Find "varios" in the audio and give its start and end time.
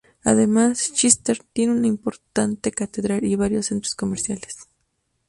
3.35-3.67